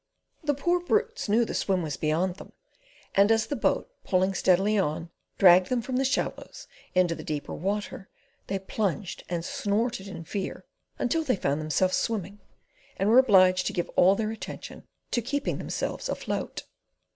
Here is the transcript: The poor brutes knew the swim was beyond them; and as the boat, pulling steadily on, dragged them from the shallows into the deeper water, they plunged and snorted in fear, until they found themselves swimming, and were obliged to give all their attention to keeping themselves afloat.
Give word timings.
The 0.43 0.55
poor 0.55 0.79
brutes 0.79 1.29
knew 1.29 1.45
the 1.45 1.53
swim 1.53 1.83
was 1.83 1.95
beyond 1.95 2.37
them; 2.37 2.53
and 3.13 3.31
as 3.31 3.45
the 3.45 3.55
boat, 3.55 3.87
pulling 4.03 4.33
steadily 4.33 4.75
on, 4.75 5.11
dragged 5.37 5.67
them 5.69 5.83
from 5.83 5.97
the 5.97 6.05
shallows 6.05 6.65
into 6.95 7.13
the 7.13 7.23
deeper 7.23 7.53
water, 7.53 8.09
they 8.47 8.57
plunged 8.57 9.23
and 9.29 9.45
snorted 9.45 10.07
in 10.07 10.23
fear, 10.23 10.65
until 10.97 11.23
they 11.23 11.35
found 11.35 11.61
themselves 11.61 11.97
swimming, 11.97 12.39
and 12.97 13.09
were 13.09 13.19
obliged 13.19 13.67
to 13.67 13.73
give 13.73 13.89
all 13.89 14.15
their 14.15 14.31
attention 14.31 14.87
to 15.11 15.21
keeping 15.21 15.59
themselves 15.59 16.09
afloat. 16.09 16.63